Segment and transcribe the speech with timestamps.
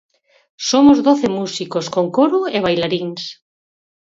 [0.69, 3.23] Somos doce músicos, con coro e bailaríns.